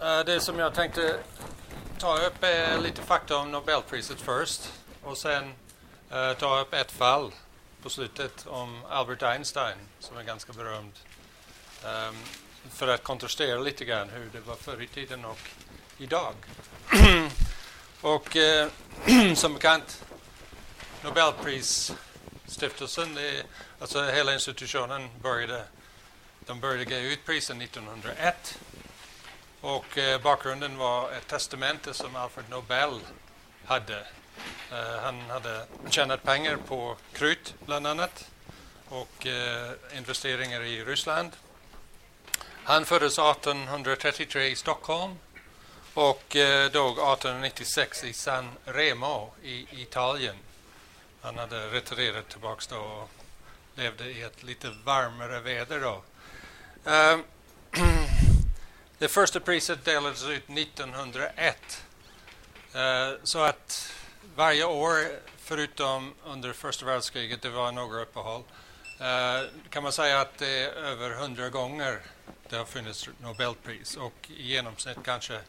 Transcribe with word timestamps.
Eh, 0.00 0.24
det 0.24 0.40
som 0.40 0.58
jag 0.58 0.74
tänkte 0.74 1.18
ta 1.98 2.18
upp 2.18 2.44
är 2.44 2.78
lite 2.78 3.02
fakta 3.02 3.36
om 3.36 3.50
Nobelpriset 3.50 4.20
först 4.20 4.72
och 5.02 5.18
sen 5.18 5.54
eh, 6.10 6.32
ta 6.32 6.60
upp 6.60 6.74
ett 6.74 6.92
fall 6.92 7.32
på 7.82 7.90
slutet 7.90 8.46
om 8.46 8.84
Albert 8.90 9.22
Einstein 9.22 9.78
som 9.98 10.16
är 10.16 10.22
ganska 10.22 10.52
berömd. 10.52 10.92
Ehm, 11.84 12.14
för 12.70 12.88
att 12.88 13.02
kontrastera 13.02 13.60
lite 13.60 13.84
grann 13.84 14.08
hur 14.08 14.30
det 14.32 14.40
var 14.40 14.54
förr 14.54 14.82
i 14.82 14.86
tiden 14.86 15.24
och 15.24 15.38
idag. 15.98 16.34
och 18.00 18.36
eh, 18.36 18.68
som 19.34 19.54
bekant 19.54 20.04
Nobelprisstiftelsen, 21.02 23.14
det 23.14 23.42
alltså 23.80 24.04
hela 24.04 24.34
institutionen 24.34 25.08
började, 25.22 25.64
de 26.46 26.60
började 26.60 26.94
ge 26.94 27.12
ut 27.12 27.26
prisen 27.26 27.62
1901 27.62 28.58
och 29.60 29.98
eh, 29.98 30.20
bakgrunden 30.20 30.76
var 30.76 31.12
ett 31.12 31.26
testamente 31.26 31.94
som 31.94 32.16
Alfred 32.16 32.44
Nobel 32.50 33.00
hade. 33.64 33.98
Eh, 34.72 35.02
han 35.02 35.20
hade 35.20 35.66
tjänat 35.90 36.22
pengar 36.22 36.56
på 36.56 36.96
krut 37.12 37.54
bland 37.66 37.86
annat 37.86 38.30
och 38.88 39.26
eh, 39.26 39.72
investeringar 39.96 40.62
i 40.62 40.84
Ryssland. 40.84 41.32
Han 42.64 42.84
föddes 42.84 43.18
1833 43.18 44.46
i 44.46 44.56
Stockholm 44.56 45.18
och 45.94 46.36
eh, 46.36 46.70
dog 46.70 46.92
1896 46.92 48.04
i 48.04 48.12
San 48.12 48.50
Remo 48.64 49.30
i 49.42 49.66
Italien. 49.82 50.36
Han 51.20 51.38
hade 51.38 51.66
retirerat 51.66 52.28
tillbaks 52.28 52.66
då 52.66 52.76
och 52.76 53.10
levde 53.74 54.04
i 54.04 54.22
ett 54.22 54.42
lite 54.42 54.70
varmare 54.84 55.40
väder 55.40 55.80
då. 55.80 56.02
Eh, 56.90 57.18
Det 58.98 59.08
första 59.08 59.40
priset 59.40 59.84
delades 59.84 60.24
ut 60.24 60.48
1901. 60.48 61.84
Eh, 62.74 62.80
så 63.22 63.38
att 63.38 63.92
varje 64.34 64.64
år, 64.64 64.94
förutom 65.38 66.14
under 66.24 66.52
första 66.52 66.86
världskriget, 66.86 67.42
det 67.42 67.48
var 67.48 67.72
några 67.72 68.00
uppehåll, 68.02 68.42
eh, 69.00 69.50
kan 69.70 69.82
man 69.82 69.92
säga 69.92 70.20
att 70.20 70.38
det 70.38 70.48
är 70.48 70.72
över 70.72 71.10
hundra 71.10 71.48
gånger 71.48 72.00
det 72.48 72.56
har 72.56 72.64
funnits 72.64 73.08
Nobelpris 73.20 73.96
och 73.96 74.30
i 74.36 74.42
genomsnitt 74.42 74.98
kanske 75.04 75.40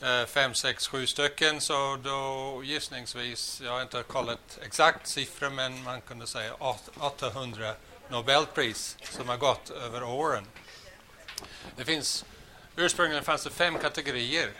eh, 0.00 0.24
fem, 0.26 0.54
sex, 0.54 0.88
sju 0.88 1.06
stycken. 1.06 1.60
Så 1.60 1.96
då 1.96 2.60
gissningsvis, 2.64 3.60
jag 3.64 3.72
har 3.72 3.82
inte 3.82 4.02
kollat 4.02 4.58
exakt 4.62 5.06
siffror, 5.06 5.50
men 5.50 5.82
man 5.82 6.00
kunde 6.00 6.26
säga 6.26 6.54
800 6.54 7.74
Nobelpris 8.08 8.96
som 9.02 9.28
har 9.28 9.36
gått 9.36 9.70
över 9.70 10.02
åren. 10.02 10.46
Det 11.76 11.84
finns, 11.84 12.24
ursprungligen 12.76 13.24
fanns 13.24 13.44
det 13.44 13.50
fem 13.50 13.78
kategorier. 13.78 14.50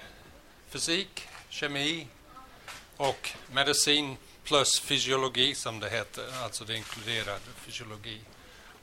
Fysik, 0.69 1.29
kemi 1.49 2.07
och 2.97 3.31
medicin 3.53 4.17
plus 4.45 4.81
fysiologi 4.81 5.55
som 5.55 5.81
det 5.81 5.91
heter, 5.91 6.25
alltså 6.43 6.65
det 6.65 6.77
inkluderar 6.77 7.39
fysiologi. 7.57 8.21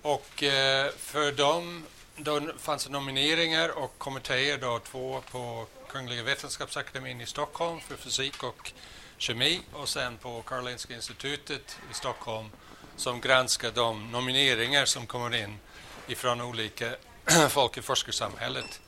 Och 0.02 0.44
eh, 0.44 0.92
för 0.98 1.32
dem 1.32 1.86
då 2.16 2.42
fanns 2.58 2.86
det 2.86 2.92
nomineringar 2.92 3.70
och 3.70 3.98
kommittéer, 3.98 4.58
då, 4.58 4.80
två 4.80 5.22
på 5.32 5.68
Kungliga 5.88 6.24
Vetenskapsakademien 6.24 7.22
i 7.22 7.26
Stockholm 7.26 7.80
för 7.80 7.96
fysik 7.96 8.44
och 8.44 8.72
kemi 9.18 9.62
och 9.74 9.90
sen 9.90 10.18
på 10.18 10.42
Karolinska 10.42 10.96
institutet 10.96 11.80
i 11.92 11.94
Stockholm 11.94 12.50
som 12.96 13.22
granskar 13.22 13.72
de 13.72 14.12
nomineringar 14.12 14.86
som 14.86 15.08
kommer 15.08 15.36
in 15.36 15.60
ifrån 16.08 16.42
olika 16.42 16.96
folk 17.50 17.78
i 17.78 17.82
forskarsamhället. 17.82 18.82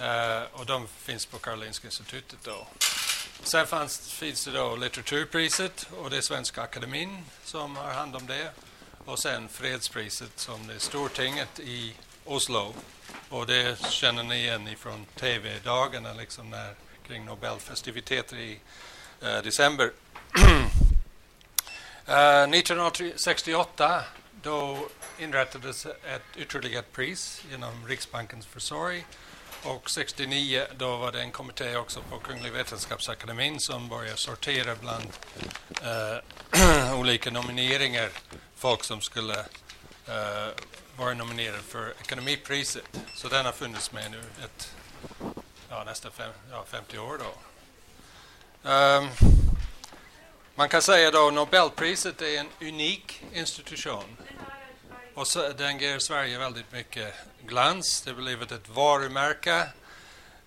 Uh, 0.00 0.42
och 0.52 0.66
de 0.66 0.88
finns 0.88 1.26
på 1.26 1.38
Karolinska 1.38 1.88
institutet 1.88 2.38
då. 2.42 2.66
Sen 3.42 3.66
fanns, 3.66 4.12
finns 4.12 4.44
det 4.44 4.50
då 4.50 4.76
litteraturpriset 4.76 5.88
och 5.98 6.10
det 6.10 6.16
är 6.16 6.20
Svenska 6.20 6.62
Akademin 6.62 7.24
som 7.44 7.76
har 7.76 7.92
hand 7.92 8.16
om 8.16 8.26
det. 8.26 8.50
Och 9.04 9.18
sen 9.18 9.48
fredspriset 9.48 10.30
som 10.36 10.66
det 10.66 10.74
är 10.74 10.78
Stortinget 10.78 11.60
i 11.60 11.94
Oslo. 12.24 12.74
Och 13.28 13.46
det 13.46 13.80
känner 13.90 14.22
ni 14.22 14.34
igen 14.36 14.68
ifrån 14.68 15.06
tv-dagarna 15.14 16.12
liksom 16.12 16.50
när, 16.50 16.74
kring 17.06 17.24
Nobelfestiviteter 17.24 18.36
i 18.36 18.60
uh, 19.22 19.42
december. 19.42 19.92
Eh, 22.08 22.14
uh, 22.14 22.54
1968 22.54 24.04
då 24.42 24.88
inrättades 25.18 25.86
ett 25.86 26.22
ytterligare 26.36 26.82
pris 26.82 27.42
genom 27.50 27.86
Riksbankens 27.86 28.46
försorg. 28.46 29.04
Och 29.62 29.90
69 29.90 30.62
då 30.76 30.96
var 30.96 31.12
det 31.12 31.20
en 31.20 31.30
kommitté 31.30 31.76
också 31.76 32.00
på 32.10 32.18
Kungliga 32.18 32.52
Vetenskapsakademin 32.52 33.60
som 33.60 33.88
började 33.88 34.16
sortera 34.16 34.74
bland 34.74 35.06
eh, 35.82 36.94
olika 36.98 37.30
nomineringar. 37.30 38.10
Folk 38.56 38.84
som 38.84 39.00
skulle 39.00 39.38
eh, 40.06 40.48
vara 40.96 41.14
nominerade 41.14 41.62
för 41.62 41.94
ekonomipriset. 42.00 43.00
Så 43.14 43.28
den 43.28 43.44
har 43.44 43.52
funnits 43.52 43.92
med 43.92 44.10
nu 44.10 44.20
ett, 44.44 44.74
ja, 45.68 45.84
nästan 45.84 46.12
fem, 46.12 46.32
ja, 46.50 46.64
50 46.70 46.98
år. 46.98 47.18
Då. 47.18 47.32
Um, 48.70 49.08
man 50.54 50.68
kan 50.68 50.82
säga 50.82 51.10
då 51.10 51.30
Nobelpriset 51.30 52.22
är 52.22 52.38
en 52.40 52.48
unik 52.60 53.22
institution. 53.32 54.16
Och 55.16 55.26
så, 55.26 55.48
den 55.48 55.78
ger 55.78 55.98
Sverige 55.98 56.38
väldigt 56.38 56.72
mycket 56.72 57.14
glans. 57.46 58.02
Det 58.02 58.10
har 58.10 58.16
blivit 58.16 58.52
ett 58.52 58.68
varumärke. 58.68 59.68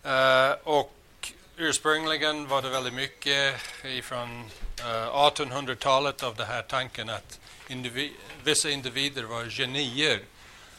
Uh, 0.05 0.51
och 0.63 1.31
ursprungligen 1.57 2.47
var 2.47 2.61
det 2.61 2.69
väldigt 2.69 2.93
mycket 2.93 3.55
ifrån 3.83 4.51
eh, 4.79 4.85
uh, 4.85 5.07
1800-talet 5.07 6.23
av 6.23 6.35
den 6.35 6.47
här 6.47 6.61
tanken 6.61 7.09
att 7.09 7.39
indivi 7.67 8.13
vissa 8.43 8.69
individer 8.69 9.23
var 9.23 9.45
genier. 9.45 10.21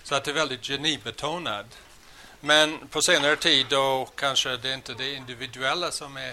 Så 0.02 0.14
att 0.14 0.24
det 0.24 0.30
är 0.30 0.34
väldigt 0.34 0.66
genibetonad. 0.66 1.66
Men 2.40 2.88
på 2.88 3.02
senare 3.02 3.36
tid 3.36 3.66
då 3.70 4.08
kanske 4.14 4.56
det 4.56 4.74
inte 4.74 4.92
är 4.92 4.96
det 4.96 5.14
individuella 5.14 5.90
som 5.90 6.16
är 6.16 6.30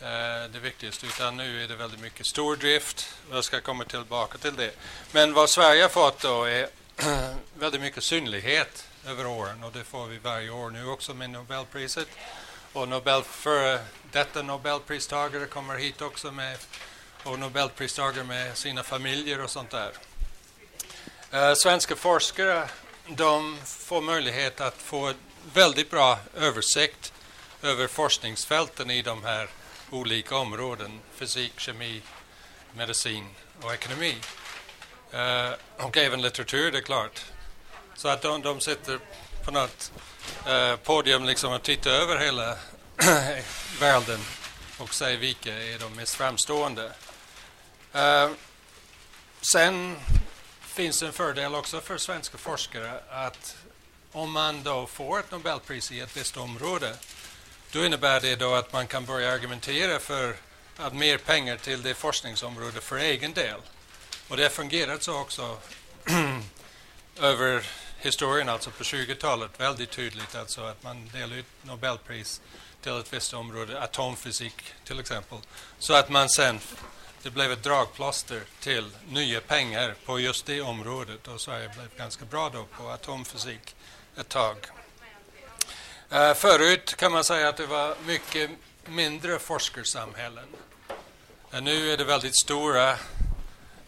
eh, 0.00 0.50
det 0.52 0.58
viktigaste 0.58 1.06
utan 1.06 1.36
nu 1.36 1.64
är 1.64 1.68
det 1.68 1.76
väldigt 1.76 2.00
mycket 2.00 2.26
stordrift. 2.26 3.08
Jag 3.30 3.44
ska 3.44 3.60
komma 3.60 3.84
tillbaka 3.84 4.38
till 4.38 4.56
det. 4.56 4.72
Men 5.12 5.32
vad 5.32 5.50
Sverige 5.50 5.82
har 5.82 5.88
fått 5.88 6.18
då 6.22 6.44
är 6.44 6.68
väldigt 7.54 7.80
mycket 7.80 8.04
synlighet 8.04 8.88
över 9.06 9.26
åren 9.26 9.64
och 9.64 9.72
det 9.72 9.84
får 9.84 10.06
vi 10.06 10.18
varje 10.18 10.50
år 10.50 10.70
nu 10.70 10.86
också 10.86 11.14
med 11.14 11.30
Nobelpriset. 11.30 12.08
Och 12.72 12.88
Nobel, 12.88 13.22
för 13.22 13.78
detta 14.12 14.42
Nobelpristagare 14.42 15.46
kommer 15.46 15.76
hit 15.76 16.02
också 16.02 16.32
med 16.32 16.58
och 17.22 17.38
Nobelpristagare 17.38 18.24
med 18.24 18.58
sina 18.58 18.82
familjer 18.82 19.44
och 19.44 19.50
sånt 19.50 19.70
där. 19.70 19.92
Eh, 21.30 21.54
svenska 21.54 21.96
forskare 21.96 22.68
de 23.08 23.58
får 23.64 24.00
möjlighet 24.00 24.60
att 24.60 24.82
få 24.82 25.12
väldigt 25.52 25.90
bra 25.90 26.18
översikt 26.36 27.12
över 27.62 27.86
forskningsfälten 27.86 28.90
i 28.90 29.02
de 29.02 29.24
här 29.24 29.48
olika 29.90 30.36
områden, 30.36 31.00
fysik, 31.14 31.60
kemi, 31.60 32.02
medicin 32.72 33.28
och 33.62 33.74
ekonomi. 33.74 34.16
Eh, 35.12 35.50
och 35.76 35.96
även 35.96 36.22
litteratur, 36.22 36.72
det 36.72 36.78
är 36.78 36.82
klart. 36.82 37.24
Så 37.94 38.08
att 38.08 38.22
de, 38.22 38.42
de 38.42 38.60
sitter 38.60 38.98
på 39.44 39.50
något 39.50 39.92
eh, 40.46 40.76
podium 40.76 41.24
liksom 41.24 41.52
och 41.52 41.62
tittar 41.62 41.90
över 41.90 42.18
hela 42.18 42.56
världen 43.80 44.20
och 44.78 44.94
säger 44.94 45.18
vilka 45.18 45.54
är 45.54 45.78
de 45.78 45.94
mest 45.94 46.14
framstående. 46.14 46.92
Eh, 47.92 48.30
sen 49.52 49.96
finns 50.60 51.02
en 51.02 51.12
fördel 51.12 51.54
också 51.54 51.80
för 51.80 51.98
svenska 51.98 52.38
forskare 52.38 53.00
att 53.10 53.56
om 54.12 54.32
man 54.32 54.62
då 54.62 54.86
får 54.86 55.18
ett 55.18 55.30
Nobelpris 55.30 55.92
i 55.92 56.00
ett 56.00 56.16
visst 56.16 56.36
område 56.36 56.94
då 57.72 57.84
innebär 57.84 58.20
det 58.20 58.36
då 58.36 58.54
att 58.54 58.72
man 58.72 58.86
kan 58.86 59.04
börja 59.04 59.32
argumentera 59.32 59.98
för 59.98 60.36
att 60.76 60.94
mer 60.94 61.18
pengar 61.18 61.56
till 61.56 61.82
det 61.82 61.94
forskningsområdet 61.94 62.84
för 62.84 62.98
egen 62.98 63.32
del. 63.32 63.60
Och 64.28 64.36
det 64.36 64.42
har 64.42 64.50
fungerat 64.50 65.02
så 65.02 65.20
också 65.20 65.58
över 67.20 67.66
historien, 67.98 68.48
alltså 68.48 68.70
på 68.70 68.82
20-talet, 68.82 69.50
väldigt 69.60 69.90
tydligt 69.90 70.34
alltså 70.34 70.60
att 70.60 70.82
man 70.82 71.08
delar 71.08 71.36
ut 71.36 71.46
Nobelpris 71.62 72.40
till 72.82 72.98
ett 72.98 73.12
visst 73.12 73.34
område, 73.34 73.80
atomfysik 73.80 74.74
till 74.84 75.00
exempel, 75.00 75.38
så 75.78 75.94
att 75.94 76.08
man 76.08 76.28
sen 76.28 76.60
det 77.22 77.30
blev 77.30 77.52
ett 77.52 77.62
dragplåster 77.62 78.42
till 78.60 78.90
nya 79.08 79.40
pengar 79.40 79.94
på 80.04 80.20
just 80.20 80.46
det 80.46 80.60
området 80.60 81.28
och 81.28 81.40
Sverige 81.40 81.68
blev 81.68 81.88
ganska 81.96 82.24
bra 82.24 82.50
då 82.50 82.64
på 82.64 82.88
atomfysik 82.88 83.76
ett 84.16 84.28
tag. 84.28 84.56
Uh, 86.12 86.34
förut 86.34 86.96
kan 86.96 87.12
man 87.12 87.24
säga 87.24 87.48
att 87.48 87.56
det 87.56 87.66
var 87.66 87.94
mycket 88.06 88.50
mindre 88.86 89.38
forskarsamhällen. 89.38 90.48
Uh, 91.54 91.60
nu 91.62 91.92
är 91.92 91.96
det 91.96 92.04
väldigt 92.04 92.38
stora 92.38 92.96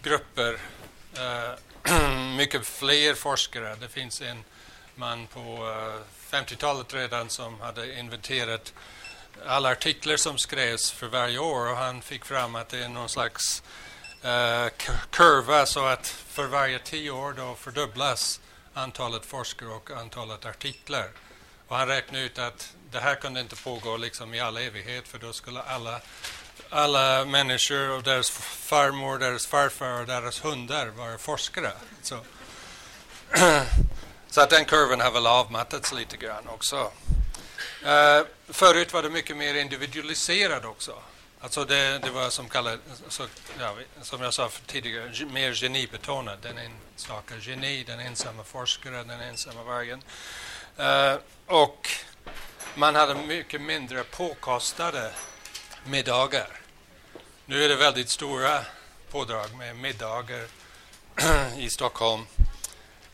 grupper, 0.02 0.58
eh, 1.16 2.10
mycket 2.36 2.66
fler 2.66 3.14
forskare. 3.14 3.76
Det 3.80 3.88
finns 3.88 4.20
en 4.20 4.44
man 4.94 5.26
på 5.26 5.40
eh, 5.40 6.36
50-talet 6.36 6.94
redan 6.94 7.28
som 7.28 7.60
hade 7.60 7.98
inventerat 7.98 8.72
alla 9.46 9.70
artiklar 9.70 10.16
som 10.16 10.38
skrevs 10.38 10.90
för 10.90 11.06
varje 11.06 11.38
år 11.38 11.70
och 11.70 11.76
han 11.76 12.02
fick 12.02 12.24
fram 12.24 12.54
att 12.54 12.68
det 12.68 12.84
är 12.84 12.88
någon 12.88 13.08
slags 13.08 13.62
eh, 14.22 14.66
kurva 15.10 15.66
så 15.66 15.86
att 15.86 16.06
för 16.06 16.46
varje 16.46 16.78
tio 16.78 17.10
år 17.10 17.32
då 17.32 17.54
fördubblas 17.54 18.40
antalet 18.74 19.26
forskare 19.26 19.68
och 19.68 19.90
antalet 19.90 20.46
artiklar. 20.46 21.08
Och 21.68 21.76
han 21.76 21.88
räknade 21.88 22.24
ut 22.24 22.38
att 22.38 22.74
det 22.90 23.00
här 23.00 23.14
kunde 23.14 23.40
inte 23.40 23.56
pågå 23.56 23.96
liksom 23.96 24.34
i 24.34 24.40
all 24.40 24.56
evighet 24.56 25.08
för 25.08 25.18
då 25.18 25.32
skulle 25.32 25.62
alla, 25.62 26.00
alla 26.70 27.24
människor 27.24 27.90
och 27.90 28.02
deras 28.02 28.30
farmor, 28.30 29.18
deras 29.18 29.46
farfar 29.46 30.00
och 30.00 30.06
deras 30.06 30.44
hundar 30.44 30.86
var 30.86 31.18
forskare. 31.18 31.72
Så, 32.02 32.18
så 34.30 34.40
att 34.40 34.50
den 34.50 34.64
kurvan 34.64 35.00
har 35.00 35.10
väl 35.10 35.26
avmattats 35.26 35.92
lite 35.92 36.16
grann 36.16 36.48
också. 36.48 36.92
Uh, 37.82 38.26
förut 38.48 38.92
var 38.92 39.02
det 39.02 39.10
mycket 39.10 39.36
mer 39.36 39.54
individualiserat 39.54 40.64
också. 40.64 40.94
Alltså 41.40 41.64
det, 41.64 41.98
det 41.98 42.10
var 42.10 42.30
som, 42.30 42.48
kallad, 42.48 42.78
så, 43.08 43.26
ja, 43.60 43.74
som 44.02 44.22
jag 44.22 44.34
sa 44.34 44.50
tidigare, 44.66 45.26
mer 45.26 45.54
genibetonat. 45.54 46.42
Den 46.42 46.58
enstaka 46.58 47.34
geni, 47.40 47.84
den 47.84 48.00
ensamma 48.00 48.44
forskaren, 48.44 49.08
den 49.08 49.20
ensamma 49.20 49.62
vargen. 49.62 50.02
Uh, 50.78 51.20
och 51.46 51.88
man 52.74 52.94
hade 52.94 53.14
mycket 53.14 53.60
mindre 53.60 54.04
påkostade 54.04 55.12
middagar. 55.84 56.48
Nu 57.46 57.64
är 57.64 57.68
det 57.68 57.76
väldigt 57.76 58.10
stora 58.10 58.60
pådrag 59.10 59.54
med 59.58 59.76
middagar 59.76 60.46
i 61.58 61.70
Stockholm. 61.70 62.26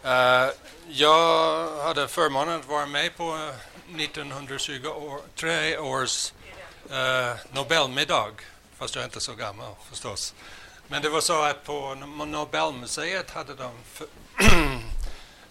Uh, 0.04 0.50
jag 0.88 1.82
hade 1.82 2.08
förmånen 2.08 2.60
att 2.60 2.68
vara 2.68 2.86
med 2.86 3.16
på 3.16 3.50
1923 3.98 5.78
års 5.78 6.32
uh, 6.90 7.34
Nobelmiddag, 7.52 8.32
fast 8.78 8.94
jag 8.94 9.02
är 9.02 9.06
inte 9.06 9.20
så 9.20 9.34
gammal 9.34 9.74
förstås. 9.90 10.34
Men 10.88 11.02
det 11.02 11.08
var 11.08 11.20
så 11.20 11.42
att 11.42 11.64
på 11.64 11.94
Nobelmuseet 12.26 13.30
hade 13.30 13.54
de 13.54 13.70
uh, 14.42 14.78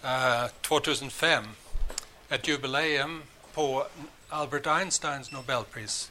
eh, 0.44 0.46
2005 0.60 1.44
ett 2.28 2.48
jubileum 2.48 3.22
på 3.54 3.86
Albert 4.28 4.66
Einsteins 4.66 5.32
Nobelpris. 5.32 6.10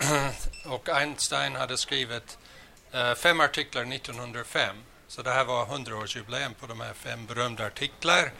och 0.64 0.88
Einstein 0.88 1.56
hade 1.56 1.76
skrivit 1.76 2.38
eh, 2.92 3.14
fem 3.14 3.40
artiklar 3.40 3.92
1905. 3.94 4.76
Så 5.08 5.22
det 5.22 5.30
här 5.30 5.44
var 5.44 5.66
100-årsjubileum 5.66 6.54
på 6.60 6.66
de 6.66 6.80
här 6.80 6.94
fem 6.94 7.26
berömda 7.26 7.66
artiklar. 7.66 8.32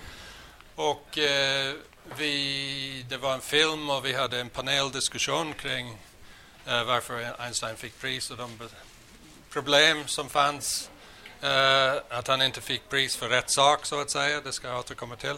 Och 0.74 1.18
eh, 1.18 1.74
vi, 2.16 3.06
det 3.08 3.16
var 3.16 3.34
en 3.34 3.40
film 3.40 3.90
och 3.90 4.04
vi 4.04 4.12
hade 4.12 4.40
en 4.40 4.48
paneldiskussion 4.48 5.54
kring 5.54 5.98
eh, 6.66 6.84
varför 6.84 7.34
Einstein 7.38 7.76
fick 7.76 8.00
pris 8.00 8.30
och 8.30 8.36
de 8.36 8.58
problem 9.50 10.06
som 10.06 10.28
fanns. 10.28 10.90
Eh, 11.42 11.92
att 12.08 12.28
han 12.28 12.42
inte 12.42 12.60
fick 12.60 12.88
pris 12.88 13.16
för 13.16 13.28
rätt 13.28 13.50
sak, 13.50 13.86
så 13.86 14.00
att 14.00 14.10
säga. 14.10 14.40
Det 14.40 14.52
ska 14.52 14.68
jag 14.68 14.78
återkomma 14.78 15.16
till. 15.16 15.36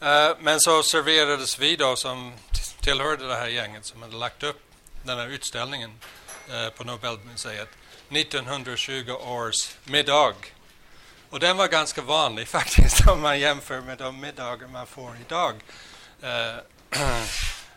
Eh, 0.00 0.30
men 0.40 0.60
så 0.60 0.82
serverades 0.82 1.58
vi 1.58 1.76
då 1.76 1.96
som 1.96 2.32
tillhörde 2.80 3.28
det 3.28 3.34
här 3.34 3.48
gänget 3.48 3.86
som 3.86 4.02
hade 4.02 4.16
lagt 4.16 4.42
upp 4.42 4.73
den 5.04 5.18
här 5.18 5.26
utställningen 5.26 5.90
eh, 6.48 6.68
på 6.68 6.84
Nobelmuseet 6.84 7.68
1920 8.10 9.12
års 9.12 9.76
middag. 9.84 10.34
Och 11.30 11.40
den 11.40 11.56
var 11.56 11.68
ganska 11.68 12.02
vanlig 12.02 12.48
faktiskt 12.58 13.08
om 13.08 13.20
man 13.20 13.40
jämför 13.40 13.80
med 13.80 13.98
de 13.98 14.20
middagar 14.20 14.68
man 14.68 14.86
får 14.86 15.16
idag 15.26 15.54
uh, 16.22 16.58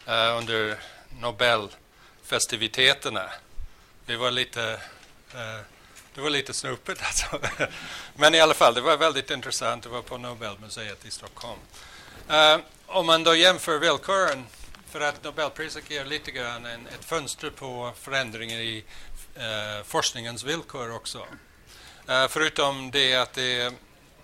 under 0.38 0.80
Nobelfestiviteterna. 1.20 3.30
Det 4.06 4.16
var 4.16 4.32
lite 4.32 4.80
det 6.18 6.22
var 6.22 6.30
lite 6.30 6.54
snopet 6.54 7.00
alltså. 7.04 7.40
Men 8.16 8.36
i 8.36 8.40
alla 8.40 8.54
fall, 8.54 8.74
det 8.74 8.82
var 8.82 8.98
väldigt 8.98 9.32
intressant. 9.32 9.84
Det 9.84 9.90
var 9.90 10.02
på 10.02 10.18
Nobelmuseet 10.18 11.06
i 11.06 11.12
Stockholm. 11.12 11.60
Uh, 12.30 12.58
om 12.86 13.06
man 13.06 13.24
då 13.24 13.36
jämför 13.36 13.80
villkoren, 13.80 14.46
för 14.90 15.02
att 15.02 15.24
Nobelpriset 15.24 15.92
ger 15.92 16.06
lite 16.06 16.32
grann 16.32 16.66
en, 16.66 16.88
ett 16.88 17.06
fönster 17.06 17.50
på 17.50 17.92
förändringar 18.00 18.60
i 18.60 18.84
eh, 19.36 19.84
forskningens 19.86 20.44
villkor 20.44 20.92
också. 20.96 21.28
Eh, 22.08 22.28
förutom 22.28 22.92
det 22.92 23.16
att 23.16 23.34
det 23.34 23.62
är 23.62 23.74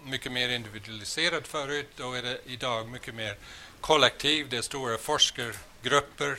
mycket 0.03 0.31
mer 0.31 0.49
individualiserat 0.49 1.47
förut, 1.47 1.89
då 1.95 2.13
är 2.13 2.21
det 2.21 2.39
idag 2.45 2.87
mycket 2.87 3.15
mer 3.15 3.37
kollektiv. 3.81 4.49
Det 4.49 4.57
är 4.57 4.61
stora 4.61 4.97
forskargrupper, 4.97 6.37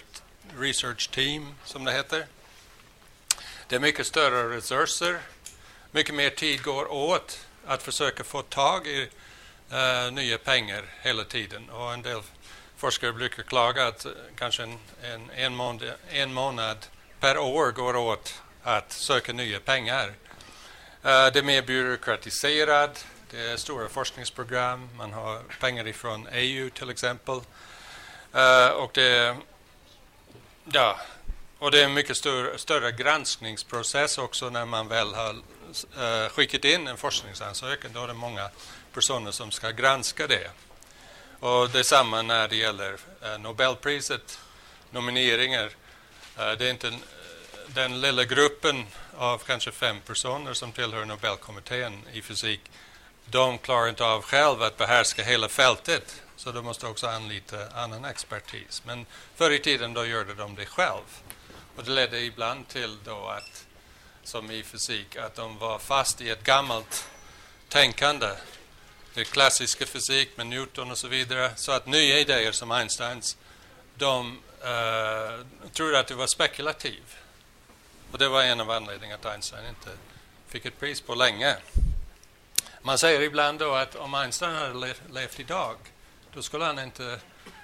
research 0.58 1.10
team 1.10 1.54
som 1.64 1.84
det 1.84 1.92
heter. 1.92 2.26
Det 3.68 3.76
är 3.76 3.80
mycket 3.80 4.06
större 4.06 4.56
resurser. 4.56 5.20
Mycket 5.90 6.14
mer 6.14 6.30
tid 6.30 6.62
går 6.62 6.92
åt 6.92 7.46
att 7.66 7.82
försöka 7.82 8.24
få 8.24 8.42
tag 8.42 8.86
i 8.86 9.08
eh, 9.70 10.12
nya 10.12 10.38
pengar 10.38 10.84
hela 11.02 11.24
tiden. 11.24 11.70
Och 11.70 11.92
en 11.92 12.02
del 12.02 12.22
forskare 12.76 13.12
brukar 13.12 13.42
klaga 13.42 13.86
att 13.86 14.04
eh, 14.04 14.12
kanske 14.36 14.62
en, 14.62 14.78
en, 15.02 15.30
en, 15.30 15.56
månad, 15.56 15.92
en 16.08 16.32
månad 16.32 16.86
per 17.20 17.38
år 17.38 17.72
går 17.72 17.96
åt 17.96 18.42
att 18.62 18.92
söka 18.92 19.32
nya 19.32 19.60
pengar. 19.60 20.06
Uh, 20.06 20.12
det 21.02 21.36
är 21.36 21.42
mer 21.42 21.62
byråkratiserat, 21.62 23.06
det 23.30 23.40
är 23.40 23.56
stora 23.56 23.88
forskningsprogram, 23.88 24.88
man 24.96 25.12
har 25.12 25.40
pengar 25.60 25.86
ifrån 25.86 26.28
EU 26.32 26.70
till 26.70 26.90
exempel. 26.90 27.40
Uh, 28.34 28.68
och 28.68 28.90
det, 28.94 29.36
ja, 30.64 31.00
och 31.58 31.70
det 31.70 31.80
är 31.80 31.84
en 31.84 31.94
mycket 31.94 32.16
större, 32.16 32.58
större 32.58 32.92
granskningsprocess 32.92 34.18
också 34.18 34.50
när 34.50 34.64
man 34.64 34.88
väl 34.88 35.14
har 35.14 35.34
uh, 35.34 36.28
skickat 36.28 36.64
in 36.64 36.88
en 36.88 36.96
forskningsansökan. 36.96 37.90
Då 37.94 38.02
är 38.02 38.08
det 38.08 38.14
många 38.14 38.50
personer 38.92 39.30
som 39.30 39.50
ska 39.50 39.70
granska 39.70 40.26
det. 40.26 40.50
Och 41.44 41.70
detsamma 41.70 42.22
när 42.22 42.48
det 42.48 42.56
gäller 42.56 42.98
eh, 43.22 43.38
Nobelpriset, 43.38 44.40
nomineringar. 44.90 45.70
Eh, 46.38 46.52
det 46.52 46.66
är 46.66 46.70
inte 46.70 46.92
den 47.66 48.00
lilla 48.00 48.24
gruppen 48.24 48.86
av 49.16 49.38
kanske 49.38 49.72
fem 49.72 50.00
personer 50.06 50.52
som 50.52 50.72
tillhör 50.72 51.04
Nobelkommittén 51.04 52.02
i 52.12 52.22
fysik. 52.22 52.60
De 53.26 53.58
klarar 53.58 53.88
inte 53.88 54.04
av 54.04 54.22
själva 54.22 54.66
att 54.66 54.76
behärska 54.76 55.22
hela 55.22 55.48
fältet, 55.48 56.22
så 56.36 56.52
de 56.52 56.64
måste 56.64 56.86
också 56.86 57.06
anlita 57.06 57.68
annan 57.74 58.04
expertis. 58.04 58.82
Men 58.86 59.06
förr 59.34 59.50
i 59.50 59.58
tiden 59.58 59.94
då 59.94 60.04
gjorde 60.04 60.34
de 60.34 60.54
det 60.54 60.66
själv. 60.66 61.20
Och 61.76 61.84
det 61.84 61.90
ledde 61.90 62.20
ibland 62.20 62.68
till 62.68 62.98
då 63.04 63.26
att, 63.26 63.66
som 64.22 64.50
i 64.50 64.62
fysik, 64.62 65.16
att 65.16 65.34
de 65.34 65.58
var 65.58 65.78
fast 65.78 66.20
i 66.20 66.30
ett 66.30 66.44
gammalt 66.44 67.08
tänkande 67.68 68.28
det 69.14 69.24
klassiska 69.24 69.86
fysik 69.86 70.36
med 70.36 70.46
Newton 70.46 70.90
och 70.90 70.98
så 70.98 71.08
vidare. 71.08 71.52
Så 71.56 71.72
att 71.72 71.86
nya 71.86 72.18
idéer 72.18 72.52
som 72.52 72.70
Einsteins, 72.70 73.36
de 73.94 74.40
eh, 74.64 74.70
uh, 74.70 75.44
trodde 75.72 75.98
att 75.98 76.06
det 76.06 76.14
var 76.14 76.26
spekulativ. 76.26 77.02
Och 78.12 78.18
det 78.18 78.28
var 78.28 78.42
en 78.42 78.60
av 78.60 78.70
anledningarna 78.70 79.20
att 79.20 79.26
Einstein 79.26 79.68
inte 79.68 79.90
fick 80.48 80.64
ett 80.66 80.80
pris 80.80 81.00
på 81.00 81.14
länge. 81.14 81.56
Man 82.82 82.98
säger 82.98 83.20
ibland 83.20 83.58
då 83.58 83.74
att 83.74 83.94
om 83.94 84.14
Einstein 84.14 84.54
hade 84.54 84.94
levt 85.12 85.40
idag, 85.40 85.76
då 86.34 86.42
skulle 86.42 86.64
han 86.64 86.78
inte 86.78 87.20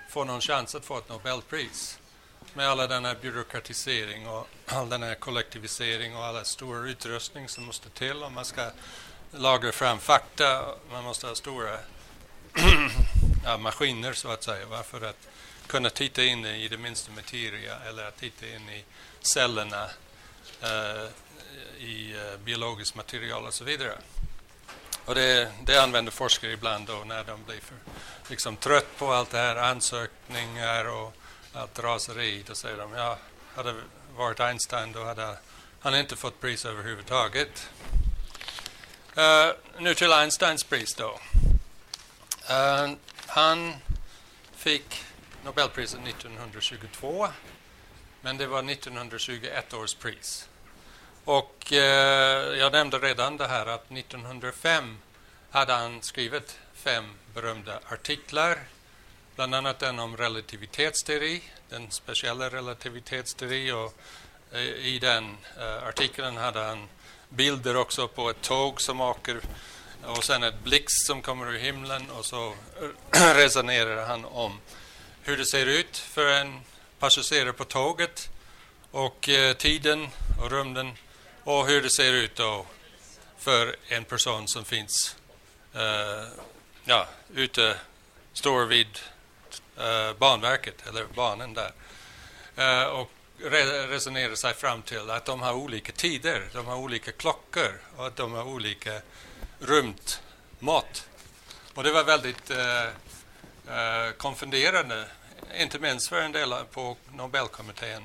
få 0.09 0.25
någon 0.25 0.41
chans 0.41 0.75
att 0.75 0.85
få 0.85 0.99
ett 0.99 1.09
Nobelpris. 1.09 1.99
Med 2.55 2.69
alla 2.69 2.87
den 2.87 3.05
här 3.05 3.17
byråkratisering 3.21 4.29
och 4.29 4.49
all 4.67 4.89
den 4.89 5.03
här 5.03 5.15
kollektivisering 5.15 6.17
och 6.17 6.25
alla 6.25 6.45
stora 6.45 6.89
utrustning 6.89 7.49
som 7.49 7.65
måste 7.65 7.91
till 7.91 8.23
om 8.23 8.35
man 8.35 8.45
ska 8.45 8.71
lagra 9.31 9.73
fram 9.73 9.99
fakta. 9.99 10.75
Man 10.91 11.05
måste 11.05 11.27
ha 11.27 11.35
stora 11.35 11.79
ja, 13.45 13.57
maskiner 13.57 14.13
så 14.13 14.29
att 14.29 14.43
säga 14.43 14.83
för 14.83 15.05
att 15.05 15.29
kunna 15.67 15.91
titta 15.91 16.23
in 16.23 16.45
i 16.45 16.69
det 16.69 16.79
minsta 16.79 17.13
materia 17.13 17.77
eller 17.89 18.05
att 18.05 18.17
titta 18.17 18.47
in 18.47 18.69
i 18.69 18.85
cellerna 19.21 19.91
eh, 20.63 21.09
i 21.79 22.13
eh, 22.13 22.39
biologiskt 22.45 22.95
material 22.95 23.47
och 23.47 23.55
så 23.55 23.65
vidare. 23.65 23.99
Och 25.05 25.15
det, 25.15 25.53
det 25.65 25.83
använder 25.83 26.13
forskare 26.13 26.53
ibland 26.53 26.87
då 26.87 27.03
när 27.07 27.25
de 27.25 27.45
blir 27.45 27.61
för 27.61 27.77
liksom, 28.31 28.57
trött 28.57 28.99
på 28.99 29.13
allt 29.13 29.31
det 29.31 29.39
här, 29.39 29.57
ansökningar 29.57 30.85
och 30.85 31.15
allt 31.53 31.79
raseri. 31.79 32.45
Då 32.47 32.55
säger 32.55 32.77
de, 32.77 32.93
ja, 32.93 33.19
hade 33.55 33.75
varit 34.17 34.41
Einstein 34.41 34.93
då 34.93 35.05
hade 35.05 35.37
han 35.81 35.97
inte 35.97 36.17
fått 36.17 36.41
pris 36.41 36.65
överhuvudtaget. 36.65 37.71
Uh, 39.19 39.53
nu 39.79 39.95
till 39.95 40.13
Einsteins 40.13 40.65
pris 40.65 40.95
då. 40.95 41.21
Uh, 42.51 42.93
han 43.27 43.75
fick 44.57 45.05
Nobelpriset 45.45 46.01
1922, 46.07 47.29
men 48.21 48.37
det 48.37 48.47
var 48.47 48.71
1921 48.71 49.75
års 49.75 49.95
pris. 49.95 50.49
Och 51.25 51.69
uh, 51.73 51.79
jag 52.59 52.73
nämnde 52.73 52.99
redan 52.99 53.37
det 53.37 53.47
här 53.47 53.67
att 53.67 53.91
1905 53.93 54.99
hade 55.51 55.73
han 55.73 56.03
skrivit 56.03 56.59
fem 56.75 57.05
berömda 57.35 57.81
artiklar. 57.89 58.59
bland 59.37 59.55
annat 59.55 59.79
den 59.79 59.99
om 59.99 60.17
relativitetsteori, 60.17 61.43
den 61.69 61.91
speciella 61.91 62.51
relativitetsteori 62.51 63.73
och 63.73 63.95
i 64.59 64.99
den 64.99 65.37
eh, 65.59 65.89
artikeln 65.89 66.37
hade 66.37 66.61
han 66.61 66.89
bilder 67.29 67.77
också 67.77 68.09
på 68.09 68.31
ett 68.31 68.43
tåg 68.43 68.81
som 68.81 69.01
åker 69.01 69.41
och 70.05 70.25
sen 70.25 70.43
ett 70.43 70.65
blixt 70.65 71.07
som 71.07 71.23
kommer 71.23 71.53
ur 71.53 71.59
himlen 71.59 72.11
och 72.11 72.25
så 72.25 72.55
resonerar 73.11 74.07
han 74.07 74.25
om 74.25 74.61
hur 75.23 75.37
det 75.37 75.47
ser 75.47 75.67
ut 75.67 75.99
för 75.99 76.27
en 76.27 76.61
passagerare 76.99 77.53
på 77.53 77.65
tåget 77.65 78.31
och 78.91 79.29
eh, 79.29 79.53
tiden 79.53 80.09
och 80.43 80.51
rummen 80.51 80.93
och 81.45 81.67
hur 81.67 81.83
det 81.83 81.91
ser 81.91 82.13
ut 82.13 82.37
då 82.37 82.67
för 83.39 83.77
en 83.89 84.05
person 84.05 84.49
som 84.49 84.65
finns 84.65 85.17
eh, 85.75 86.29
ja, 86.85 87.09
ute, 87.35 87.77
står 88.33 88.65
vid 88.65 88.99
eh, 89.77 90.13
Banverket 90.19 90.87
eller 90.89 91.05
banan 91.05 91.55
där. 91.55 91.73
Eh, 92.57 92.85
och 92.85 93.11
re 93.43 93.87
resonerar 93.87 94.35
sig 94.35 94.55
fram 94.55 94.83
till 94.83 95.11
att 95.11 95.25
de 95.25 95.41
har 95.43 95.53
olika 95.53 95.93
tider, 95.93 96.49
de 96.53 96.67
har 96.67 96.77
olika 96.77 97.13
klockor 97.13 97.81
och 97.97 98.07
att 98.07 98.17
de 98.17 98.33
har 98.33 98.45
olika 98.45 99.01
rymdmått. 99.59 101.09
Och 101.75 101.83
det 101.83 101.93
var 101.93 102.05
väldigt 102.05 102.51
eh, 102.51 102.85
eh, 103.77 104.11
konfunderande, 104.17 105.05
inte 105.57 105.79
minst 105.79 106.09
för 106.09 106.23
en 106.23 106.33
del 106.33 106.55
på 106.71 106.97
Nobelkommittén 107.13 108.03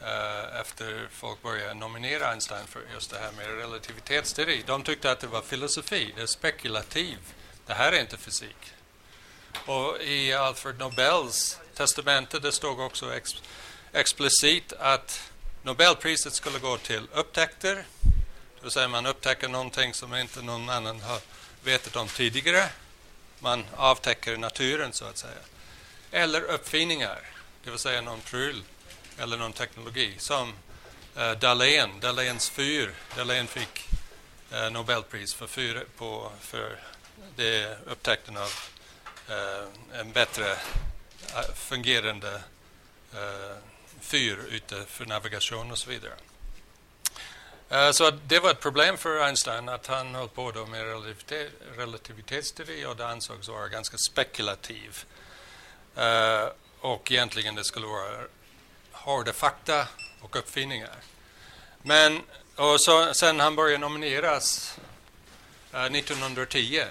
eh, 0.00 0.60
efter 0.60 1.08
folk 1.10 1.42
började 1.42 1.74
nominera 1.74 2.30
Einstein 2.30 2.66
för 2.66 2.80
just 2.94 3.10
det 3.10 3.18
här 3.18 3.32
med 3.32 3.58
relativitetsteori. 3.58 4.62
De 4.66 4.82
tyckte 4.82 5.10
att 5.10 5.20
det 5.20 5.26
var 5.26 5.42
filosofi, 5.42 6.12
det 6.16 6.22
är 6.22 6.26
spekulativ. 6.26 7.18
Det 7.66 7.74
här 7.74 7.92
är 7.92 8.00
inte 8.00 8.16
fysik. 8.16 8.72
Och 9.66 10.02
i 10.02 10.32
Alfred 10.32 10.78
Nobels 10.78 11.58
testamente 11.74 12.38
det 12.38 12.52
stod 12.52 12.80
också 12.80 13.14
explicit 13.94 14.72
att 14.72 15.30
Nobelpriset 15.62 16.32
skulle 16.32 16.58
gå 16.58 16.78
till 16.78 17.08
upptäckter, 17.12 17.74
det 17.74 18.62
vill 18.62 18.70
säga 18.70 18.88
man 18.88 19.06
upptäcker 19.06 19.48
någonting 19.48 19.94
som 19.94 20.14
inte 20.14 20.42
någon 20.42 20.68
annan 20.68 21.00
har 21.00 21.20
vetat 21.64 21.96
om 21.96 22.08
tidigare. 22.08 22.68
Man 23.38 23.64
avtäcker 23.76 24.36
naturen 24.36 24.92
så 24.92 25.04
att 25.04 25.18
säga. 25.18 25.38
Eller 26.10 26.42
uppfinningar, 26.42 27.20
det 27.64 27.70
vill 27.70 27.78
säga 27.78 28.00
någon 28.00 28.20
pryl 28.20 28.62
eller 29.18 29.36
någon 29.36 29.52
teknologi 29.52 30.14
som 30.18 30.52
eh, 31.16 31.32
Dahlén, 31.32 32.00
Dahléns 32.00 32.50
fyr. 32.50 32.94
Dahlén 33.16 33.46
fick 33.46 33.88
eh, 34.52 34.70
Nobelpris 34.70 35.34
för, 35.34 35.46
fyr, 35.46 35.84
på, 35.96 36.32
för 36.40 36.78
det 37.36 37.78
upptäckten 37.86 38.36
av 38.36 38.50
eh, 39.28 40.00
en 40.00 40.12
bättre 40.12 40.52
eh, 40.52 41.54
fungerande 41.54 42.42
eh, 43.14 43.56
fyr 44.04 44.38
ute 44.50 44.84
för 44.86 45.06
navigation 45.06 45.70
och 45.70 45.78
så 45.78 45.90
vidare. 45.90 46.12
Eh, 47.68 47.90
så 47.90 48.10
det 48.10 48.38
var 48.38 48.50
ett 48.50 48.60
problem 48.60 48.98
för 48.98 49.20
Einstein 49.20 49.68
att 49.68 49.86
han 49.86 50.14
höll 50.14 50.28
på 50.28 50.50
då 50.50 50.66
med 50.66 50.84
relativitet, 50.84 51.52
relativitetsteori 51.76 52.86
och 52.86 52.96
det 52.96 53.06
ansågs 53.06 53.48
vara 53.48 53.68
ganska 53.68 53.96
spekulativ. 53.98 55.04
Uh, 55.98 56.48
och 56.80 57.12
egentligen 57.12 57.54
det 57.54 57.64
skulle 57.64 57.86
vara 57.86 58.26
hårda 58.92 59.32
fakta 59.32 59.88
och 60.20 60.36
uppfinningar. 60.36 60.96
Men 61.82 62.22
och 62.56 62.80
så, 62.80 63.14
sen 63.14 63.40
han 63.40 63.56
började 63.56 63.78
nomineras 63.78 64.78
eh, 65.72 65.80
uh, 65.80 65.86
1910 65.86 66.84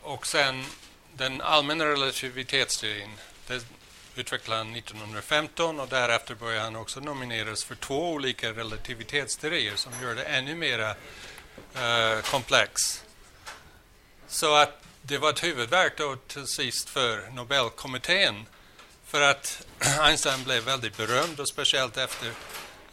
och 0.00 0.26
sen 0.26 0.66
den 1.12 1.40
allmänna 1.40 1.84
relativitetsteorin 1.84 3.10
det 3.46 3.64
utvecklade 4.20 4.60
han 4.60 4.76
1915 4.76 5.80
och 5.80 5.88
därefter 5.88 6.34
började 6.34 6.64
han 6.64 6.76
också 6.76 7.00
nomineras 7.00 7.64
för 7.64 7.74
två 7.74 8.10
olika 8.10 8.52
relativitetsteorier 8.52 9.76
som 9.76 9.92
gör 10.02 10.14
det 10.14 10.22
ännu 10.22 10.54
mer 10.54 10.78
uh, 10.78 11.82
eh, 11.84 12.20
komplex. 12.22 13.04
Så 14.28 14.54
att 14.54 14.82
det 15.02 15.18
var 15.18 15.30
ett 15.30 15.44
huvudverk 15.44 15.92
då 15.96 16.16
till 16.16 16.46
sist 16.46 16.88
för 16.88 17.30
Nobelkommittén 17.30 18.46
för 19.04 19.20
att 19.20 19.66
Einstein 20.00 20.44
blev 20.44 20.62
väldigt 20.62 20.96
berömd 20.96 21.40
och 21.40 21.48
speciellt 21.48 21.96
efter 21.96 22.26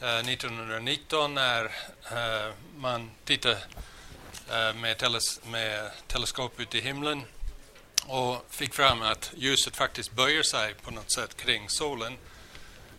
eh, 0.01 0.07
uh, 0.07 0.29
1919 0.29 1.33
när 1.33 1.65
uh, 1.65 2.53
man 2.77 3.11
tittade 3.25 3.57
med, 4.75 4.97
teles 4.97 5.39
med 5.45 5.91
teleskop 6.07 6.59
ut 6.59 6.75
i 6.75 6.81
himlen 6.81 7.23
och 8.07 8.45
fick 8.49 8.73
fram 8.73 9.01
att 9.01 9.31
ljuset 9.37 9.75
faktiskt 9.75 10.11
böjer 10.11 10.43
sig 10.43 10.73
på 10.73 10.91
något 10.91 11.11
sätt 11.11 11.37
kring 11.37 11.69
solen. 11.69 12.17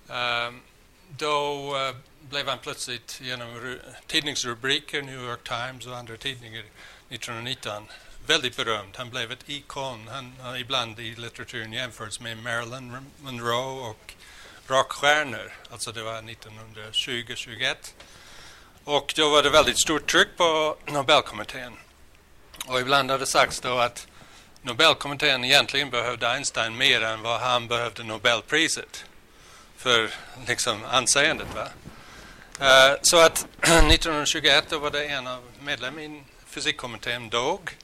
Ehm, 0.09 0.61
då 1.09 1.77
eh, 1.77 1.97
blev 2.21 2.49
han 2.49 2.59
plötsligt 2.59 3.21
genom 3.21 3.79
tidningsrubriker, 4.07 5.03
New 5.03 5.25
York 5.25 5.49
Times 5.49 5.87
och 5.87 5.97
andra 5.97 6.17
tidningar 6.17 6.65
1919 7.09 7.88
väldigt 8.29 8.57
berömd. 8.57 8.97
Han 8.97 9.11
blev 9.11 9.33
ett 9.33 9.49
ikon. 9.49 10.09
Han 10.09 10.33
har 10.41 10.57
ibland 10.57 11.00
i 11.00 11.15
litteraturen 11.15 11.73
jämförts 11.73 12.21
med 12.21 12.38
Marilyn 12.38 13.11
Monroe 13.19 13.91
och 13.91 14.15
rockstjärnor. 14.67 15.53
Alltså 15.71 15.93
det 15.93 16.03
var 16.03 16.23
1920-21. 16.23 17.75
Och 18.85 19.12
då 19.17 19.31
var 19.31 19.43
det 19.43 19.50
väldigt 19.50 19.81
stort 19.81 20.11
tryck 20.11 20.29
på 20.37 20.77
Nobelkommittén. 20.87 21.73
Och 22.67 22.81
ibland 22.81 23.11
har 23.11 23.19
det 23.19 23.27
sagts 23.27 23.61
då 23.61 23.79
att 23.79 24.07
Nobelkommittén 24.62 25.45
egentligen 25.45 25.91
behövde 25.91 26.29
Einstein 26.29 26.77
mer 26.77 27.03
än 27.03 27.23
vad 27.23 27.41
han 27.41 27.69
behövde 27.69 28.05
Nobelpriset 28.05 29.05
för 29.77 30.11
liksom 30.47 30.85
anseendet. 30.85 31.47
Va? 31.55 31.69
Uh, 32.61 32.99
så 33.03 33.21
att 33.21 33.47
1921 33.61 34.65
då 34.69 34.79
var 34.79 34.91
det 34.91 35.05
en 35.05 35.27
av 35.27 35.43
medlemmarna 35.61 36.03
i 36.03 36.23
fysikkommittén 36.47 37.29
dog 37.29 37.77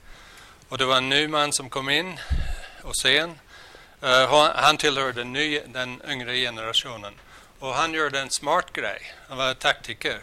och 0.69 0.79
det 0.79 0.85
var 0.85 0.97
en 0.97 1.09
ny 1.09 1.29
man 1.29 1.53
som 1.53 1.71
kom 1.71 1.91
in 1.91 2.19
och 2.83 2.97
sen. 2.97 3.31
Uh, 4.03 4.51
han 4.55 4.77
tillhörde 4.77 5.13
den, 5.13 5.33
ny, 5.33 5.61
den 5.67 6.03
yngre 6.09 6.37
generationen 6.37 7.15
och 7.59 7.75
han 7.75 7.95
gjorde 7.95 8.21
en 8.21 8.31
smart 8.31 8.73
grej. 8.73 9.15
Han 9.29 9.39
var 9.39 9.55
taktiker. 9.55 10.19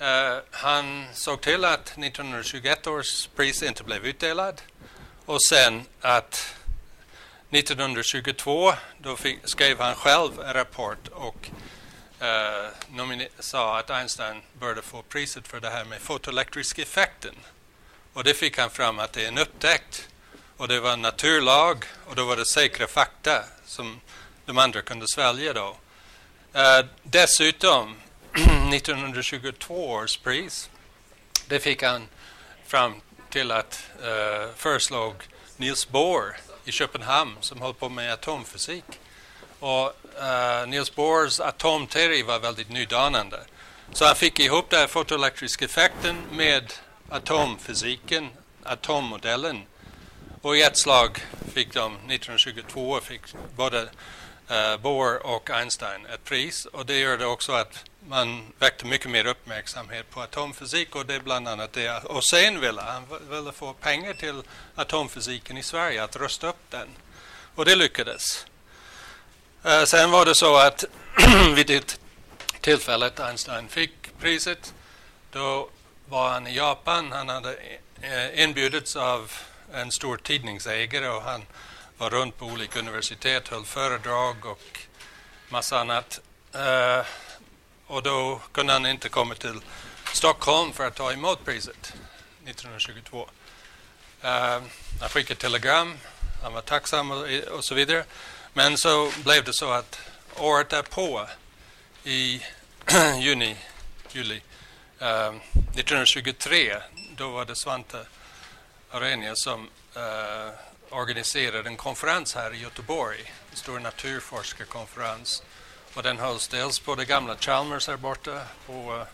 Uh, 0.00 0.38
han 0.50 1.06
såg 1.12 1.40
till 1.40 1.64
att 1.64 1.88
1921 1.98 2.86
års 2.86 3.26
pris 3.26 3.62
inte 3.62 3.84
blev 3.84 4.06
utdelad 4.06 4.62
och 5.30 5.42
sen 5.42 5.82
att 6.00 6.54
1922 7.50 8.72
då 8.98 9.16
fick, 9.16 9.38
skrev 9.44 9.80
han 9.80 9.94
själv 9.94 10.40
en 10.40 10.52
rapport 10.52 11.08
och 11.08 11.50
eh, 12.20 12.70
sa 13.38 13.78
att 13.78 13.90
Einstein 13.90 14.42
började 14.60 14.82
få 14.82 15.02
priset 15.02 15.48
för 15.48 15.60
det 15.60 15.70
här 15.70 15.84
med 15.84 16.00
fotoelektriska 16.00 16.82
effekten. 16.82 17.34
Och 18.12 18.24
det 18.24 18.34
fick 18.34 18.58
han 18.58 18.70
fram 18.70 18.98
att 18.98 19.12
det 19.12 19.24
är 19.24 19.28
en 19.28 19.38
upptäckt 19.38 20.08
och 20.56 20.68
det 20.68 20.80
var 20.80 20.92
en 20.92 21.02
naturlag 21.02 21.84
och 22.06 22.16
då 22.16 22.24
var 22.24 22.36
det 22.36 22.46
säkra 22.46 22.86
fakta 22.86 23.44
som 23.64 24.00
de 24.44 24.58
andra 24.58 24.82
kunde 24.82 25.06
svälja 25.08 25.52
då. 25.52 25.76
Eh, 26.52 26.86
dessutom 27.02 27.96
1922 28.72 29.90
års 29.90 30.16
pris 30.16 30.70
det 31.48 31.60
fick 31.60 31.82
han 31.82 32.08
fram 32.66 33.00
till 33.30 33.50
att 33.50 33.84
uh, 34.02 34.54
föreslog 34.56 35.14
Niels 35.56 35.88
Bohr 35.88 36.36
i 36.64 36.72
Köpenhamn 36.72 37.36
som 37.40 37.62
höll 37.62 37.74
på 37.74 37.88
med 37.88 38.12
atomfysik. 38.12 38.84
Och 39.60 39.86
uh, 39.86 40.68
Niels 40.68 40.94
Bohrs 40.94 41.40
atomteori 41.40 42.22
var 42.22 42.38
väldigt 42.38 42.70
nydanande. 42.70 43.40
Så 43.92 44.04
han 44.04 44.16
fick 44.16 44.40
ihop 44.40 44.70
den 44.70 44.88
fotoelektriska 44.88 45.64
effekten 45.64 46.16
med 46.32 46.72
atomfysiken, 47.08 48.28
atommodellen. 48.62 49.62
Och 50.42 50.56
i 50.56 50.62
ett 50.62 50.78
slag 50.78 51.18
fick 51.54 51.74
de 51.74 51.92
1922 51.92 53.00
fick 53.00 53.20
både 53.56 53.88
Eh, 54.50 54.76
Bohr 54.76 55.26
och 55.26 55.50
Einstein 55.50 56.06
ett 56.06 56.24
pris 56.24 56.66
och 56.66 56.86
det 56.86 56.98
gör 56.98 57.18
det 57.18 57.26
också 57.26 57.52
att 57.52 57.84
man 58.08 58.52
väckte 58.58 58.86
mycket 58.86 59.10
mer 59.10 59.26
uppmärksamhet 59.26 60.10
på 60.10 60.20
atomfysik 60.20 60.96
och 60.96 61.06
det 61.06 61.14
är 61.14 61.20
bland 61.20 61.48
annat 61.48 61.72
det. 61.72 62.04
Och 62.04 62.24
sen 62.24 62.60
ville 62.60 62.80
han 62.80 63.02
ville 63.30 63.52
få 63.52 63.72
pengar 63.72 64.12
till 64.12 64.42
atomfysiken 64.74 65.56
i 65.56 65.62
Sverige, 65.62 66.04
att 66.04 66.16
rusta 66.16 66.48
upp 66.48 66.70
den. 66.70 66.88
Och 67.54 67.64
det 67.64 67.76
lyckades. 67.76 68.46
Eh, 69.64 69.84
sen 69.84 70.10
var 70.10 70.24
det 70.24 70.34
så 70.34 70.56
att 70.56 70.84
vid 71.54 71.66
det 71.66 71.98
tillfället 72.60 73.20
Einstein 73.20 73.68
fick 73.68 74.18
priset, 74.20 74.74
då 75.32 75.68
var 76.08 76.30
han 76.30 76.46
i 76.46 76.56
Japan. 76.56 77.12
Han 77.12 77.28
hade 77.28 77.56
eh, 78.00 78.42
inbjudits 78.42 78.96
av 78.96 79.32
en 79.72 79.90
stor 79.90 80.16
tidningsägare 80.16 81.08
och 81.08 81.22
han 81.22 81.42
var 82.00 82.10
runt 82.10 82.38
på 82.38 82.46
olika 82.46 82.78
universitet, 82.78 83.48
höll 83.48 83.64
föredrag 83.64 84.46
och 84.46 84.78
massa 85.48 85.80
annat. 85.80 86.20
Uh, 86.54 87.06
och 87.86 88.02
då 88.02 88.40
kunde 88.52 88.72
han 88.72 88.86
inte 88.86 89.08
komma 89.08 89.34
till 89.34 89.60
Stockholm 90.12 90.72
för 90.72 90.86
att 90.86 90.94
ta 90.94 91.12
emot 91.12 91.44
priset 91.44 91.94
1922. 92.44 93.18
Uh, 94.24 94.30
eh, 94.30 94.62
han 95.00 95.08
skickade 95.08 95.40
telegram 95.40 95.98
han 96.42 96.52
var 96.52 96.60
tacksam 96.60 97.10
och, 97.10 97.26
och 97.52 97.64
så 97.64 97.74
vidare. 97.74 98.04
Men 98.52 98.78
så 98.78 99.12
blev 99.24 99.44
det 99.44 99.54
så 99.54 99.70
att 99.70 100.00
året 100.36 100.68
därpå, 100.68 101.26
i 102.04 102.42
juni, 103.20 103.56
juli 104.12 104.42
eh, 104.98 105.08
uh, 105.08 105.34
1923, 105.76 106.76
då 107.16 107.28
var 107.28 107.44
det 107.44 107.56
Svante 107.56 108.06
Arrhenius 108.90 109.42
som 109.42 109.68
uh, 109.96 110.69
organiserade 110.90 111.68
en 111.68 111.76
konferens 111.76 112.34
här 112.34 112.54
i 112.54 112.58
Göteborg, 112.58 113.32
en 113.50 113.56
stor 113.56 113.78
naturforskarkonferens. 113.78 115.42
Och 115.94 116.02
den 116.02 116.18
hölls 116.18 116.48
dels 116.48 116.78
på 116.78 116.94
det 116.94 117.04
gamla 117.04 117.36
Chalmers 117.36 117.88
här 117.88 117.96
borta 117.96 118.40
på 118.66 119.06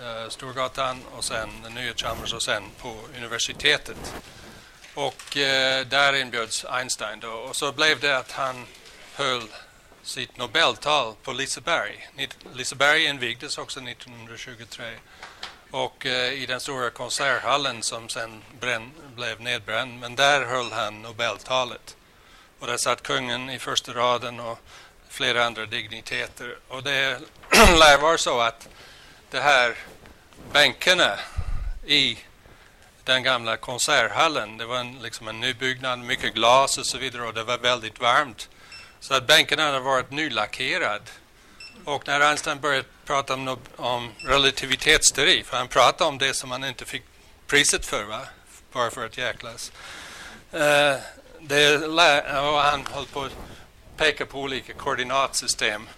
eh, 0.00 0.28
Storgatan 0.28 1.02
och 1.16 1.24
sen 1.24 1.48
den 1.62 1.74
nya 1.74 1.94
Chalmers 1.94 2.32
och 2.32 2.42
sen 2.42 2.62
på 2.78 3.00
universitetet. 3.16 4.14
Och 4.94 5.36
eh, 5.36 5.86
där 5.86 6.12
inbjöds 6.12 6.64
Einstein 6.64 7.20
då. 7.20 7.28
Och 7.28 7.56
så 7.56 7.72
blev 7.72 8.00
det 8.00 8.18
att 8.18 8.32
han 8.32 8.66
höll 9.14 9.48
sitt 10.02 10.36
Nobeltal 10.36 11.14
på 11.22 11.32
Liseberg. 11.32 12.08
Liseberg 12.54 13.04
invigdes 13.04 13.58
också 13.58 13.80
1923. 13.80 14.84
Och 15.76 16.06
eh, 16.06 16.32
i 16.32 16.46
den 16.46 16.60
stora 16.60 16.90
konserthallen 16.90 17.82
som 17.82 18.08
sen 18.08 18.42
bränn, 18.60 18.90
blev 19.16 19.40
nedbränd. 19.40 20.00
Men 20.00 20.16
där 20.16 20.44
höll 20.44 20.72
han 20.72 21.02
Nobeltalet. 21.02 21.96
Och 22.58 22.66
där 22.66 22.76
satt 22.76 23.02
kungen 23.02 23.50
i 23.50 23.58
första 23.58 23.92
raden 23.92 24.40
och 24.40 24.58
flera 25.08 25.44
andra 25.44 25.66
digniteter. 25.66 26.58
Och 26.68 26.82
det 26.82 27.20
lär 27.52 27.98
vara 27.98 28.18
så 28.18 28.40
att 28.40 28.68
de 29.30 29.40
här 29.40 29.76
bänkarna 30.52 31.18
i 31.86 32.18
den 33.04 33.22
gamla 33.22 33.56
konserthallen, 33.56 34.56
det 34.56 34.64
var 34.64 34.78
en, 34.78 34.98
liksom 35.02 35.28
en 35.28 35.40
nybyggnad, 35.40 35.98
mycket 35.98 36.34
glas 36.34 36.78
och 36.78 36.86
så 36.86 36.98
vidare 36.98 37.22
och 37.22 37.34
det 37.34 37.44
var 37.44 37.58
väldigt 37.58 38.00
varmt. 38.00 38.48
Så 39.00 39.14
att 39.14 39.26
bänkarna 39.26 39.62
hade 39.62 39.80
varit 39.80 40.10
nylackerade. 40.10 41.10
Och 41.84 42.06
när 42.06 42.20
Einstein 42.20 42.60
började 42.60 42.84
prata 43.04 43.34
om, 43.34 43.58
om 43.76 44.12
relativitetsteori, 44.18 45.44
för 45.44 45.56
han 45.56 45.68
pratade 45.68 46.08
om 46.08 46.18
det 46.18 46.34
som 46.34 46.50
han 46.50 46.64
inte 46.64 46.84
fick 46.84 47.02
priset 47.46 47.86
för, 47.86 48.04
va? 48.04 48.20
bara 48.72 48.90
för 48.90 49.06
att 49.06 49.18
jäklas. 49.18 49.72
Uh, 50.54 50.96
det, 51.40 51.76
och 51.76 52.60
han 52.60 52.86
höll 52.92 53.06
på 53.06 53.22
att 53.22 53.32
peka 53.96 54.26
på 54.26 54.40
olika 54.40 54.72
koordinatsystem. 54.72 55.88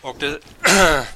Och 0.00 0.16
det 0.18 0.40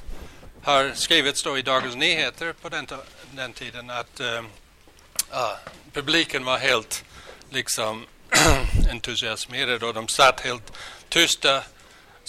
har 0.63 0.91
skrivits 0.93 1.43
då 1.43 1.57
i 1.57 1.61
Dagens 1.61 1.95
Nyheter 1.95 2.53
på 2.53 2.69
den, 2.69 2.87
den 3.31 3.53
tiden 3.53 3.89
att 3.89 4.21
uh, 4.21 4.27
uh, 4.27 5.55
publiken 5.93 6.45
var 6.45 6.57
helt 6.57 7.03
liksom 7.49 8.05
entusiasmerad 8.91 9.83
och 9.83 9.93
de 9.93 10.07
satt 10.07 10.41
helt 10.41 10.73
tysta 11.09 11.63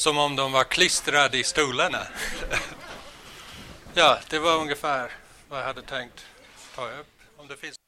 som 0.00 0.19
om 0.19 0.37
de 0.37 0.52
var 0.52 0.64
klistrade 0.64 1.38
i 1.38 1.45
stolarna. 1.45 2.07
ja, 3.95 4.19
det 4.28 4.38
var 4.38 4.57
ungefär 4.57 5.12
vad 5.49 5.61
jag 5.61 5.64
hade 5.64 5.83
tänkt 5.83 6.26
ta 6.75 6.90
upp. 6.90 7.07
Om 7.37 7.49
det 7.49 7.57
finns 7.57 7.79